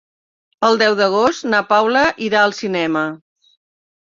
[0.69, 3.05] El deu d'agost na Paula irà al cinema.